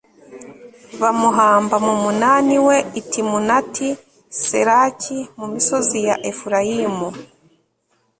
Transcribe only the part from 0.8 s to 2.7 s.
bamuhamba mu munani